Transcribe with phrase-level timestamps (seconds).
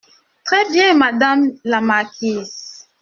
[0.45, 2.87] Très bien, madame la marquise.